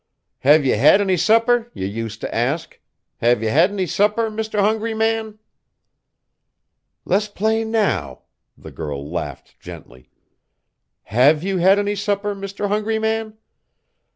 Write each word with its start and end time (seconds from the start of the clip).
"'Have 0.39 0.65
ye 0.65 0.71
had 0.71 0.99
any 0.99 1.15
supper?' 1.15 1.69
yer 1.75 1.85
use 1.85 2.17
t' 2.17 2.25
ask, 2.29 2.79
'have 3.17 3.43
ye 3.43 3.49
had 3.49 3.69
any 3.69 3.85
supper, 3.85 4.31
Mr. 4.31 4.59
Hungry 4.59 4.95
Man?'" 4.95 5.37
"Let's 7.05 7.27
play 7.27 7.63
now!" 7.63 8.23
The 8.57 8.71
girl 8.71 9.07
laughed 9.07 9.59
gently. 9.59 10.09
"Have 11.03 11.43
you 11.43 11.59
had 11.59 11.77
any 11.77 11.93
supper, 11.93 12.33
Mr. 12.33 12.67
Hungry 12.67 12.97
Man? 12.97 13.37